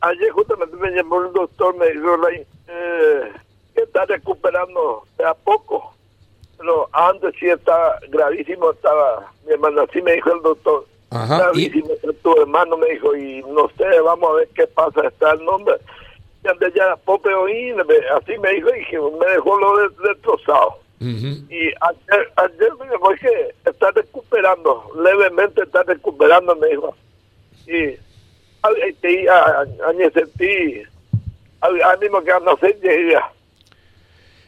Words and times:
ayer 0.00 0.30
justamente 0.30 0.76
me 0.76 0.90
llamó 0.90 1.22
el 1.22 1.32
doctor, 1.32 1.76
me 1.76 1.88
dijo 1.88 2.16
eh, 2.68 3.32
que 3.74 3.82
está 3.82 4.04
recuperando 4.06 5.04
de 5.16 5.24
a 5.24 5.34
poco. 5.34 5.94
Pero 6.56 6.88
antes 6.92 7.34
sí 7.38 7.46
está 7.48 7.98
gravísimo, 8.08 8.72
estaba 8.72 9.32
mi 9.46 9.52
hermano, 9.52 9.82
así 9.82 10.02
me 10.02 10.14
dijo 10.14 10.32
el 10.32 10.42
doctor. 10.42 10.86
gravísimo, 11.10 11.88
tu 12.22 12.40
hermano 12.40 12.76
me 12.76 12.88
dijo, 12.90 13.16
y 13.16 13.42
no 13.42 13.68
sé, 13.76 14.00
vamos 14.00 14.30
a 14.30 14.34
ver 14.34 14.48
qué 14.54 14.66
pasa, 14.66 15.06
está 15.06 15.32
el 15.32 15.44
nombre. 15.44 15.76
Y 16.44 16.48
antes 16.48 16.74
ya 16.74 16.96
Pope 17.04 17.32
oí, 17.32 17.70
así 18.16 18.38
me 18.38 18.52
dijo, 18.54 18.68
y 18.68 19.18
me 19.18 19.26
dejó 19.26 19.58
lo 19.58 19.88
destrozado. 19.88 20.78
Y 21.00 21.68
ayer, 21.80 22.32
ayer 22.36 22.74
me 22.80 22.90
dijo 22.90 23.08
que 23.20 23.54
está 23.70 23.92
recuperando, 23.92 24.90
levemente 25.00 25.62
está 25.62 25.84
recuperando, 25.84 26.56
me 26.56 26.68
dijo. 26.68 26.96
Y 27.68 27.96
te 29.00 29.28
a 29.28 29.64
sentí 30.12 30.82
al 31.60 31.98
mismo 31.98 32.22
que 32.22 32.32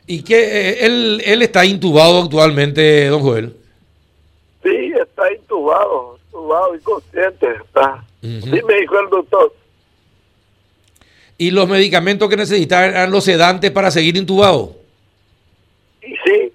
¿Y 0.06 0.22
que 0.22 0.38
eh, 0.38 0.86
él, 0.86 1.22
él 1.24 1.42
está 1.42 1.64
intubado 1.64 2.22
actualmente, 2.22 3.06
don 3.06 3.22
Joel? 3.22 3.56
Sí, 4.62 4.92
está 5.00 5.32
intubado, 5.32 6.18
intubado 6.26 6.74
y 6.74 6.80
consciente 6.80 7.46
está. 7.64 8.04
Sí 8.20 8.60
me 8.66 8.80
dijo 8.80 8.98
el 8.98 9.08
doctor. 9.08 9.54
¿Y 11.38 11.52
los 11.52 11.68
medicamentos 11.68 12.28
que 12.28 12.36
necesita 12.36 12.86
eran 12.86 13.10
los 13.10 13.24
sedantes 13.24 13.70
para 13.70 13.90
seguir 13.90 14.16
intubado? 14.16 14.76
Y 16.02 16.14
sí, 16.24 16.52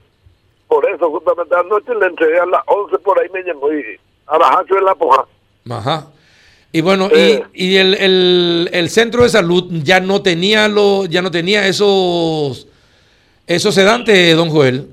por 0.67 0.87
eso 0.89 1.09
justamente 1.09 1.55
anoche 1.55 1.95
le 1.95 2.05
entregué 2.07 2.39
a 2.39 2.45
las 2.45 2.61
11 2.67 2.99
por 2.99 3.19
ahí 3.19 3.27
me 3.33 3.41
llamó 3.41 3.71
y 3.71 3.99
a 4.27 4.37
las 4.37 4.51
8 4.57 4.77
en 4.77 4.85
la 4.85 4.95
poja. 4.95 5.25
Ajá. 5.69 6.07
Y 6.75 6.81
bueno, 6.81 7.07
y, 7.09 7.41
y 7.53 7.77
el, 7.77 7.93
el, 7.93 8.69
el, 8.73 8.89
centro 8.89 9.23
de 9.23 9.29
salud 9.29 9.63
ya 9.81 10.01
no 10.01 10.21
tenía 10.21 10.67
lo, 10.67 11.05
ya 11.05 11.21
no 11.21 11.31
tenía 11.31 11.65
esos 11.69 12.67
esos 13.47 13.73
sedantes, 13.73 14.35
don 14.35 14.49
Joel. 14.49 14.89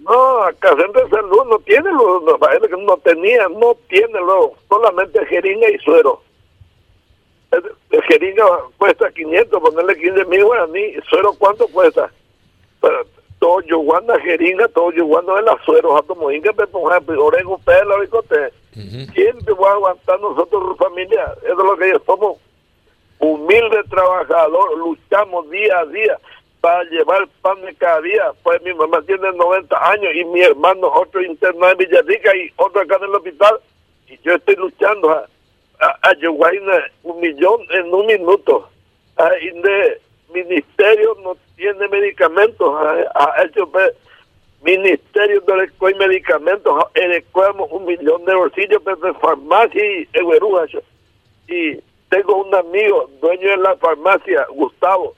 No, 0.00 0.42
acá 0.42 0.72
el 0.72 0.82
centro 0.82 1.02
de 1.02 1.08
salud 1.08 1.44
no 1.48 1.58
tiene 1.60 1.90
los, 1.92 2.24
no, 2.24 2.76
no 2.76 2.96
tenía, 2.98 3.48
no 3.48 3.74
tiene 3.88 4.20
lo, 4.20 4.52
solamente 4.68 5.24
jeringa 5.24 5.66
y 5.70 5.78
suero. 5.78 6.20
El, 7.52 8.02
jeringa 8.02 8.44
cuesta 8.76 9.10
500, 9.10 9.62
ponerle 9.62 9.96
15 9.96 10.26
mil 10.26 10.44
guaraní, 10.44 10.92
suero 11.08 11.32
cuánto 11.38 11.66
cuesta. 11.68 12.12
Yo 13.62 13.78
guarda 13.78 14.18
jeringa, 14.20 14.68
todo 14.68 14.92
yo 14.92 15.06
guardo 15.06 15.38
el 15.38 15.46
suero, 15.64 16.02
como 16.06 16.30
inga, 16.30 16.52
por 16.52 16.92
ejemplo, 16.92 17.24
orengo, 17.24 17.58
pelo, 17.58 18.02
y 18.02 18.08
cote 18.08 18.52
Siempre 18.72 19.54
voy 19.54 19.68
a 19.68 19.72
aguantar 19.72 20.20
nosotros, 20.20 20.76
familia. 20.76 21.32
Eso 21.44 21.52
es 21.52 21.56
lo 21.56 21.76
que 21.76 21.90
yo 21.90 22.00
somos. 22.04 22.38
Humildes 23.20 23.88
trabajadores, 23.88 24.78
luchamos 24.78 25.48
día 25.50 25.78
a 25.78 25.86
día 25.86 26.18
para 26.60 26.82
llevar 26.84 27.28
pan 27.40 27.60
de 27.62 27.74
cada 27.76 28.00
día. 28.00 28.32
Pues 28.42 28.60
mi 28.62 28.74
mamá 28.74 29.00
tiene 29.02 29.30
90 29.32 29.90
años 29.90 30.12
y 30.14 30.24
mi 30.24 30.42
hermano 30.42 30.88
otro 30.88 31.22
interno 31.22 31.70
en 31.70 31.78
Villarrica 31.78 32.34
y 32.36 32.50
otro 32.56 32.82
acá 32.82 32.96
en 32.96 33.04
el 33.04 33.14
hospital. 33.14 33.60
Y 34.08 34.18
yo 34.24 34.34
estoy 34.34 34.56
luchando 34.56 35.10
a, 35.10 35.28
a, 35.80 36.14
un 37.04 37.20
millón 37.20 37.60
en 37.70 37.94
un 37.94 38.06
minuto. 38.06 38.68
A, 39.16 39.28
de 39.28 40.00
ministerio 40.32 41.16
no 41.22 41.36
tiene 41.56 41.88
medicamentos. 41.88 42.74
A, 43.14 43.42
hecho 43.42 43.68
pues, 43.70 43.92
Ministerio 44.62 45.42
de 45.42 45.70
y 45.90 45.94
Medicamentos, 45.94 46.84
adecuamos 46.94 47.70
un 47.70 47.84
millón 47.84 48.24
de 48.24 48.34
bolsillos 48.34 48.82
de 48.84 49.14
farmacia 49.20 49.84
y 49.84 50.08
Y 51.46 51.80
tengo 52.08 52.36
un 52.36 52.54
amigo, 52.54 53.10
dueño 53.20 53.50
de 53.50 53.56
la 53.58 53.76
farmacia, 53.76 54.46
Gustavo. 54.50 55.14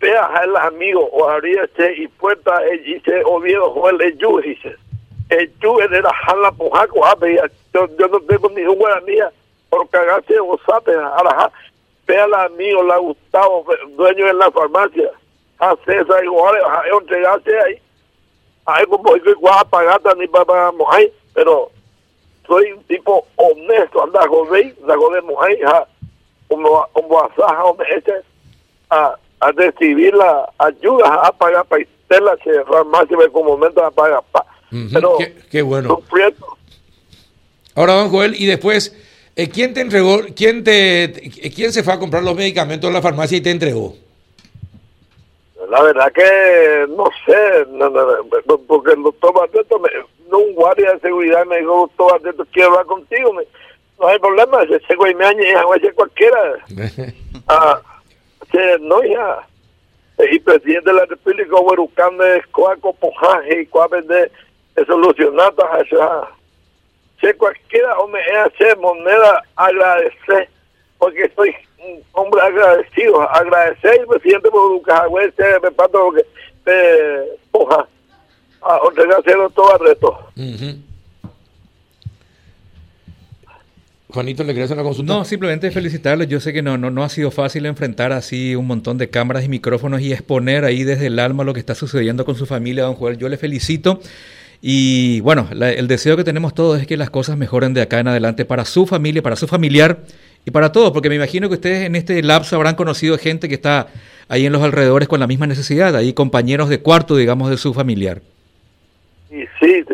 Vea 0.00 0.24
a 0.24 0.46
los 0.46 0.60
amigos, 0.62 1.08
o 1.12 1.28
abrirse 1.28 1.94
y 1.96 2.08
puerta, 2.08 2.60
y 2.72 2.94
dice, 2.94 3.22
Oviedo, 3.24 3.70
Joel, 3.70 4.00
el 4.00 4.18
yu, 4.18 4.40
dice. 4.40 4.74
El 5.28 5.52
yu 5.60 5.76
de 5.88 6.02
la 6.02 6.12
jala 6.12 6.50
pojaco, 6.52 7.04
yo, 7.72 7.86
yo 7.98 8.08
no 8.08 8.20
tengo 8.20 8.48
ni 8.50 8.62
un 8.62 8.76
guaranía 8.76 9.30
por 9.70 9.88
cagarse 9.90 10.38
o 10.40 10.58
sabe, 10.66 10.96
a 10.96 11.52
Vea 12.08 12.24
al 12.24 12.34
amigo, 12.34 12.82
la 12.82 12.96
Gustavo, 12.96 13.64
dueño 13.96 14.26
de 14.26 14.34
la 14.34 14.50
farmacia. 14.50 15.10
A 15.60 15.76
César, 15.84 16.24
igual, 16.24 16.56
a 16.56 16.82
entregarse 16.98 17.60
ahí 17.60 17.80
ay 18.68 18.84
como 18.86 19.14
digo 19.14 19.30
igual 19.30 19.66
pagata 19.70 20.14
ni 20.14 20.28
para 20.28 20.70
mujer 20.72 21.10
pero 21.34 21.70
soy 22.46 22.72
un 22.72 22.84
tipo 22.84 23.26
honesto 23.36 24.02
anda 24.02 24.28
joder 24.28 24.76
la 24.86 24.94
de 24.94 25.22
mujer 25.22 25.58
como 26.48 26.86
como 26.92 27.24
asaja 27.24 27.64
este 27.96 28.12
a 28.90 29.14
a 29.40 29.52
recibir 29.52 30.12
la 30.14 30.50
ayuda 30.58 31.14
a 31.26 31.32
pagar 31.32 31.64
para 31.64 31.84
la 32.20 32.36
farmacia 32.66 33.16
como 33.32 33.56
momento 33.56 33.82
a 33.82 33.90
pagar 33.90 34.22
pa. 34.30 34.44
pero 34.92 35.16
qué, 35.50 35.62
bueno 35.62 36.02
ahora 37.74 37.94
don 37.94 38.10
Joel 38.10 38.34
y 38.34 38.46
después 38.46 38.94
eh, 39.38 39.48
¿quién 39.48 39.72
te 39.72 39.80
entregó 39.80 40.20
quién 40.36 40.62
te 40.62 41.30
quién 41.54 41.72
se 41.72 41.82
fue 41.82 41.94
a 41.94 41.98
comprar 41.98 42.22
los 42.22 42.36
medicamentos 42.36 42.88
en 42.88 42.94
la 42.94 43.00
farmacia 43.00 43.38
y 43.38 43.40
te 43.40 43.50
entregó 43.50 43.94
la 45.70 45.82
verdad 45.82 46.10
que 46.12 46.86
no 46.96 47.04
sé, 47.26 47.66
porque 48.66 48.92
el 48.92 49.02
doctor 49.02 49.34
Barreto, 49.34 49.80
no 50.30 50.38
un 50.38 50.54
guardia 50.54 50.92
de 50.94 51.00
seguridad 51.00 51.44
me 51.44 51.58
dijo, 51.58 51.90
doctor 51.96 52.12
Barreto, 52.12 52.46
quiero 52.52 52.70
hablar 52.70 52.86
contigo. 52.86 53.34
no 54.00 54.08
hay 54.08 54.18
problema, 54.18 54.62
ese 54.62 54.94
güey 54.96 55.14
me 55.14 55.26
añeja, 55.26 55.62
ser 55.80 55.94
cualquiera. 55.94 56.38
ah, 57.48 57.82
no, 58.80 59.02
ya. 59.02 59.46
Y 60.30 60.38
presidente 60.38 60.90
de 60.90 60.96
la 60.96 61.04
República, 61.04 61.54
Huerucame, 61.56 62.42
Coaco, 62.50 62.94
Pojaje, 62.94 63.60
y 63.60 63.66
Coape 63.66 64.02
de 64.02 64.30
solucionar 64.86 65.52
esa. 65.86 66.37
Si 67.20 67.32
cualquiera, 67.34 67.98
hombre, 67.98 68.20
es 68.30 68.36
hacer 68.38 68.78
moneda, 68.78 69.42
agradecer, 69.56 70.48
porque 70.98 71.30
soy 71.34 71.54
un 71.78 72.02
hombre 72.12 72.40
agradecido, 72.40 73.22
agradecer 73.30 74.00
al 74.00 74.06
presidente 74.06 74.50
por 74.50 74.70
Lucas 74.70 75.02
se 75.36 75.60
me 75.60 75.70
pato 75.72 76.12
que 76.12 76.24
me 76.66 77.38
poja 77.50 77.88
a 78.62 78.80
entregárselo 78.88 79.50
todo 79.50 79.72
al 79.72 79.80
resto. 79.80 80.18
Juanito, 84.10 84.42
¿le 84.42 84.54
querías 84.54 84.70
una 84.70 84.82
consulta? 84.82 85.12
No, 85.12 85.24
simplemente 85.24 85.70
felicitarle. 85.70 86.26
Yo 86.26 86.40
sé 86.40 86.52
que 86.52 86.62
no, 86.62 86.78
no, 86.78 86.90
no 86.90 87.04
ha 87.04 87.08
sido 87.08 87.30
fácil 87.30 87.66
enfrentar 87.66 88.12
así 88.12 88.56
un 88.56 88.66
montón 88.66 88.96
de 88.96 89.10
cámaras 89.10 89.44
y 89.44 89.48
micrófonos 89.48 90.00
y 90.00 90.12
exponer 90.12 90.64
ahí 90.64 90.82
desde 90.82 91.06
el 91.06 91.18
alma 91.18 91.44
lo 91.44 91.52
que 91.52 91.60
está 91.60 91.74
sucediendo 91.74 92.24
con 92.24 92.34
su 92.34 92.46
familia, 92.46 92.84
don 92.84 92.94
Joel. 92.94 93.18
Yo 93.18 93.28
le 93.28 93.36
felicito. 93.36 94.00
Y 94.60 95.20
bueno, 95.20 95.48
el 95.52 95.86
deseo 95.86 96.16
que 96.16 96.24
tenemos 96.24 96.52
todos 96.52 96.80
es 96.80 96.86
que 96.86 96.96
las 96.96 97.10
cosas 97.10 97.36
mejoren 97.36 97.74
de 97.74 97.82
acá 97.82 98.00
en 98.00 98.08
adelante 98.08 98.44
para 98.44 98.64
su 98.64 98.86
familia, 98.86 99.22
para 99.22 99.36
su 99.36 99.46
familiar 99.46 99.98
y 100.44 100.50
para 100.50 100.72
todos, 100.72 100.90
porque 100.92 101.08
me 101.08 101.14
imagino 101.14 101.48
que 101.48 101.54
ustedes 101.54 101.86
en 101.86 101.94
este 101.94 102.22
lapso 102.22 102.56
habrán 102.56 102.74
conocido 102.74 103.18
gente 103.18 103.48
que 103.48 103.54
está 103.54 103.88
ahí 104.28 104.46
en 104.46 104.52
los 104.52 104.62
alrededores 104.62 105.06
con 105.06 105.20
la 105.20 105.26
misma 105.26 105.46
necesidad, 105.46 105.94
ahí 105.94 106.12
compañeros 106.12 106.68
de 106.68 106.80
cuarto, 106.80 107.14
digamos, 107.16 107.50
de 107.50 107.56
su 107.56 107.72
familiar. 107.72 108.20
Y 109.30 109.44
sí, 109.60 109.84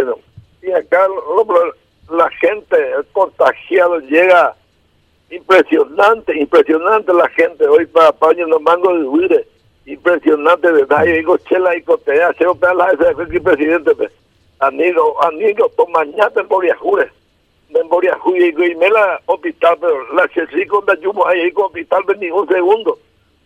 y 0.63 0.71
acá 0.71 1.07
la 2.11 2.31
gente, 2.41 2.77
el 2.99 3.05
contagiado 3.13 4.01
llega 4.01 4.55
impresionante, 5.31 6.39
impresionante 6.39 7.13
la 7.13 7.29
gente. 7.31 7.67
Hoy 7.67 7.87
para 7.87 8.13
Paño 8.13 8.47
los 8.47 8.63
mangos 8.63 8.99
de 8.99 9.05
huire, 9.05 9.47
impresionante, 9.85 10.71
¿verdad? 10.71 11.05
Yo 11.05 11.13
digo, 11.13 11.37
chela 11.39 11.77
y 11.77 11.83
cotea, 11.83 12.33
se 12.35 12.45
la 12.45 12.91
ese 12.93 13.41
presidente, 13.41 13.93
amigo, 14.67 15.23
amigo, 15.23 15.71
tomañate 15.77 16.41
en 16.41 16.49
Boriajure 16.49 17.11
memoria 17.75 18.17
juya 18.21 18.47
y 18.47 18.75
me 18.77 18.89
la 18.89 19.21
hospital, 19.27 19.77
pero 19.81 20.15
la 20.15 20.29
Chelsea 20.29 20.67
con 20.67 20.85
Yumo 21.01 21.27
ahí 21.27 21.51
con 21.53 21.67
hospital 21.67 22.03
ni 22.21 22.31
un 22.31 22.47
segundo. 22.49 22.99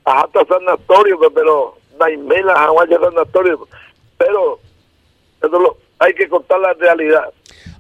Hasta 0.05 0.45
sanatorio, 0.45 1.19
pero 1.35 1.77
Naimela, 1.99 2.55
Hawaii 2.55 2.91
sanatorio. 2.91 3.67
Pero 4.17 4.59
eso 5.43 5.59
lo, 5.59 5.77
hay 5.99 6.15
que 6.15 6.29
contar 6.29 6.61
la 6.61 6.75
realidad. 6.75 7.25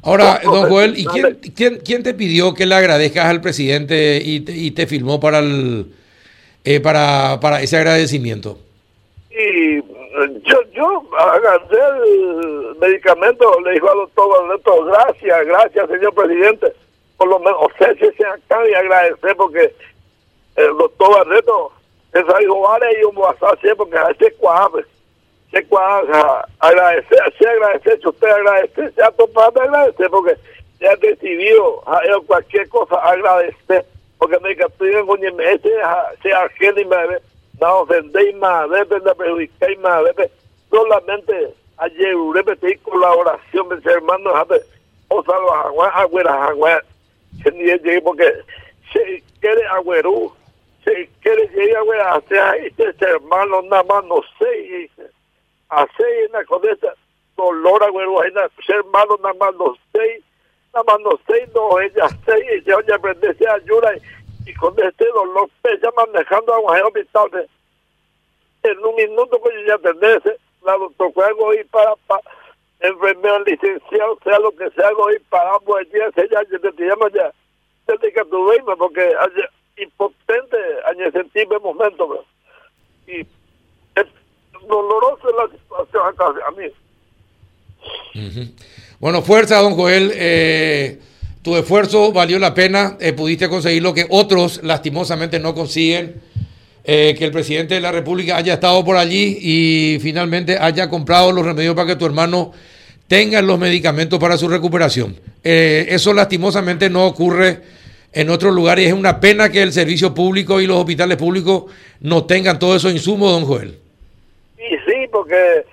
Ahora, 0.03 0.41
don 0.45 0.69
Joel, 0.69 0.99
¿y 0.99 1.05
quién, 1.07 1.39
quién, 1.55 1.81
quién 1.85 2.03
te 2.03 2.15
pidió 2.15 2.55
que 2.55 2.67
le 2.67 2.75
agradezcas 2.75 3.27
al 3.27 3.41
presidente 3.41 4.21
y 4.25 4.41
te, 4.41 4.53
y 4.53 4.71
te 4.71 4.87
filmó 4.87 5.21
para 5.21 5.41
el 5.41 5.87
eh, 6.65 6.81
para, 6.81 7.41
para 7.41 7.63
ese 7.63 7.77
agradecimiento? 7.77 8.59
Y 9.31 9.81
yo, 10.79 11.05
agarré 11.19 11.79
el 12.05 12.77
medicamento, 12.81 13.61
le 13.61 13.73
dijo 13.73 13.91
al 13.91 13.99
doctor 13.99 14.45
Alberto, 14.45 14.85
gracias, 14.85 15.47
gracias 15.47 15.89
señor 15.89 16.15
presidente, 16.15 16.73
por 17.17 17.29
lo 17.29 17.39
menos, 17.41 17.57
o 17.59 17.69
sea, 17.77 17.93
si 17.95 18.11
se 18.13 18.25
acaba 18.25 18.69
y 18.69 18.75
agradecer 18.75 19.37
porque 19.37 19.75
el 20.57 20.77
doctor 20.77 21.17
Barreto, 21.17 21.73
eso 22.13 22.39
dijo, 22.39 22.61
vale, 22.61 22.87
yo 23.01 23.13
voy 23.13 23.27
a 23.27 23.51
hacer 23.51 23.77
porque 23.77 23.99
a 23.99 24.11
ese 24.11 24.33
cuadre, 24.35 24.85
se 25.51 25.67
cuadre, 25.67 26.13
agradecer, 26.61 27.35
si 27.39 27.45
agradecer, 27.45 28.01
usted 28.07 28.29
agradecer, 28.29 28.95
se 28.95 29.03
ha 29.03 29.11
topado 29.11 29.51
de 29.53 29.61
agradecer 29.63 30.11
porque 30.11 30.37
se 30.79 30.89
ha 30.89 30.97
decidido 30.97 31.83
cualquier 32.27 32.69
cosa 32.69 32.97
agradecer, 32.97 33.85
porque 34.19 34.39
me 34.41 34.57
castigan 34.57 35.07
con 35.07 35.21
ese 35.25 35.71
se 36.23 36.33
ajena 36.33 36.81
y 36.81 36.85
me 36.85 37.19
no 37.61 37.81
ofendéis 37.81 38.37
más, 38.37 38.71
debe 38.71 39.01
de 39.01 39.15
perjudicar 39.15 39.77
más, 39.79 40.05
debe 40.05 40.31
solamente 40.71 41.55
ayer 41.79 42.15
repetir 42.35 42.81
colaboración, 42.81 43.69
mis 43.69 43.87
hermanos, 43.87 44.33
o 45.09 45.23
sea, 45.23 45.39
los 45.39 45.53
aguas, 45.53 45.93
agüeras, 45.95 46.51
aguas, 46.51 46.83
porque 48.03 48.33
se 48.93 49.23
quiere 49.41 49.67
agüerú, 49.67 50.33
se 50.85 51.09
quiere 51.21 51.49
llegar 51.49 52.01
a 52.01 52.21
sea 52.29 52.57
este 52.57 52.95
hermano 53.01 53.63
nada 53.63 53.83
más 53.85 54.05
no 54.05 54.21
sé, 54.39 54.91
hace 55.69 56.27
una 56.31 56.45
cosa 56.45 56.95
dolor 57.37 57.83
agüero, 57.85 58.23
hermano 58.25 59.19
nada 59.23 59.35
más 59.35 59.55
no 59.55 59.77
sé, 59.93 60.23
nada 60.75 60.85
más 60.85 61.01
no 61.01 61.21
sé, 61.27 61.49
no, 61.55 61.81
ella 61.81 62.09
sé, 62.27 62.63
se 62.65 62.75
oye 62.75 62.93
aprender, 62.93 63.37
se 63.37 63.49
ayuda, 63.49 63.93
y, 64.47 64.55
con 64.55 64.75
este 64.79 65.07
dolor, 65.07 65.49
ella 65.65 65.91
manejando 65.97 66.55
a 66.55 66.59
un 66.59 66.83
hospital, 66.87 67.49
en 68.63 68.85
un 68.85 68.95
minuto 68.97 69.41
que 69.43 69.55
yo 69.55 69.67
ya 69.67 69.75
atenderse, 69.75 70.37
la 70.65 70.77
juego 71.13 71.55
y 71.55 71.65
para, 71.65 71.95
para 72.07 72.23
enfermero 72.81 73.45
licenciado, 73.45 74.19
sea 74.23 74.39
lo 74.39 74.51
que 74.53 74.71
sea, 74.71 74.91
y 75.17 75.19
para 75.29 75.55
ambos 75.55 75.81
días, 75.93 76.13
ella 76.17 76.43
ya 76.51 76.59
te 76.59 76.85
llama 76.85 77.07
ya, 77.15 77.33
desde 77.87 78.13
que 78.13 78.25
tú 78.25 78.51
porque 78.79 79.13
impotente 79.77 80.57
en 80.93 81.03
ese 81.03 81.25
momento, 81.61 82.25
y 83.07 83.21
es 83.21 84.07
doloroso 84.67 85.29
la 85.37 85.49
situación 85.51 86.07
acá 86.07 86.27
a 86.47 86.51
mí. 86.53 86.67
Bueno, 89.01 89.23
fuerza, 89.23 89.61
don 89.61 89.75
Joel. 89.75 90.13
Eh, 90.15 90.99
tu 91.43 91.57
esfuerzo 91.57 92.13
valió 92.13 92.39
la 92.39 92.55
pena. 92.55 92.97
Eh, 93.01 93.13
pudiste 93.13 93.49
conseguir 93.49 93.83
lo 93.83 93.95
que 93.95 94.07
otros 94.11 94.63
lastimosamente 94.63 95.39
no 95.39 95.55
consiguen. 95.55 96.21
Eh, 96.91 97.15
que 97.19 97.27
el 97.27 97.33
presidente 97.33 97.75
de 97.75 97.83
la 97.83 97.93
República 97.93 98.39
haya 98.39 98.55
estado 98.55 98.83
por 98.83 98.97
allí 98.97 99.37
y 99.43 99.99
finalmente 100.01 100.57
haya 100.59 100.89
comprado 100.89 101.31
los 101.33 101.45
remedios 101.45 101.75
para 101.75 101.87
que 101.87 101.97
tu 101.97 102.07
hermano 102.07 102.53
tenga 103.07 103.43
los 103.43 103.59
medicamentos 103.59 104.19
para 104.19 104.39
su 104.39 104.49
recuperación. 104.49 105.15
eso 105.43 106.15
lastimosamente 106.15 106.89
no 106.89 107.07
ocurre 107.07 107.61
en 108.11 108.31
otros 108.31 108.55
lugares. 108.55 108.87
Es 108.87 108.95
una 108.95 109.21
pena 109.21 109.51
que 109.51 109.61
el 109.61 109.73
servicio 109.73 110.15
público 110.15 110.63
y 110.63 110.67
los 110.67 110.79
hospitales 110.79 111.19
públicos 111.19 111.65
no 112.01 112.25
tengan 112.25 112.59
todo 112.59 112.75
eso 112.77 112.89
insumos, 112.89 113.33
don 113.33 113.45
Joel. 113.45 113.79
Sí, 114.57 114.65
sí, 114.87 115.09
porque 115.13 115.67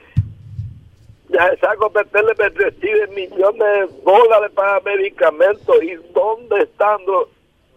ya 1.29 1.49
saco 1.61 1.93
le 1.95 2.49
recibe 2.49 3.07
millones 3.15 3.59
de 3.59 4.01
dólares 4.03 4.51
para 4.53 4.81
medicamentos 4.81 5.75
y 5.81 5.93
dónde 6.13 6.63
están 6.63 6.97
los 7.07 7.29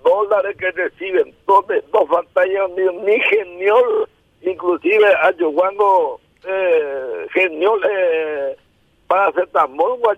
dólares 0.03 0.57
que 0.57 0.71
reciben, 0.71 1.35
dónde 1.47 1.83
no 1.93 2.07
falta 2.07 2.45
ni, 2.45 2.85
ni 3.05 3.21
geniol, 3.21 4.09
inclusive 4.43 5.07
ayuguando 5.23 6.21
eh, 6.47 7.27
geniol 7.33 7.81
eh, 7.91 8.57
para 9.07 9.29
hacer 9.29 9.47
tambor 9.49 9.99
o 10.03 10.13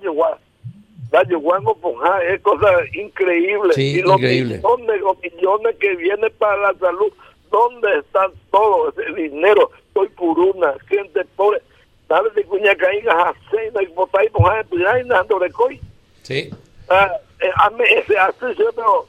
Guango 1.35 1.75
Ponja 1.77 2.23
es 2.23 2.41
cosa 2.41 2.69
increíble. 2.93 3.75
y 3.77 4.01
los 4.03 4.21
millones, 4.21 5.01
los 5.01 5.19
millones 5.21 5.77
que 5.81 5.97
vienen 5.97 6.33
para 6.39 6.73
la 6.73 6.79
salud, 6.79 7.13
¿dónde 7.51 7.99
están 7.99 8.31
todos 8.51 8.97
ese 8.97 9.13
dinero? 9.15 9.71
Soy 9.93 10.09
puruna, 10.11 10.75
gente 10.89 11.25
pobre. 11.37 11.61
¿Sabes 12.07 12.35
de 12.35 12.45
cuña 12.45 12.75
caiga 12.77 13.35
y 13.81 13.87
botáis 13.89 14.31
Ponja 14.31 14.65
nando 15.05 15.39
de 15.39 15.51
coi? 15.51 15.81
Sí. 16.23 16.51
Ah, 16.89 17.13
eh, 17.41 17.51
a 17.57 17.71
ese 17.99 18.19
así, 18.19 18.63
pero 18.75 19.07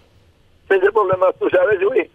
ese 0.74 0.92
problema, 0.92 1.32
tú 1.34 1.50
sabes, 1.50 1.80
Luis 1.82 2.10